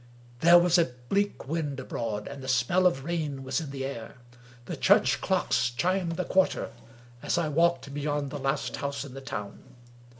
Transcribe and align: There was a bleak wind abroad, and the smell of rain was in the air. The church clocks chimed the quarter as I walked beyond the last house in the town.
There 0.39 0.57
was 0.57 0.79
a 0.79 0.93
bleak 1.09 1.47
wind 1.47 1.79
abroad, 1.79 2.27
and 2.27 2.41
the 2.41 2.47
smell 2.47 2.87
of 2.87 3.03
rain 3.03 3.43
was 3.43 3.61
in 3.61 3.69
the 3.69 3.85
air. 3.85 4.15
The 4.65 4.75
church 4.75 5.21
clocks 5.21 5.69
chimed 5.69 6.13
the 6.13 6.25
quarter 6.25 6.71
as 7.21 7.37
I 7.37 7.49
walked 7.49 7.93
beyond 7.93 8.31
the 8.31 8.39
last 8.39 8.77
house 8.77 9.05
in 9.05 9.13
the 9.13 9.21
town. 9.21 9.61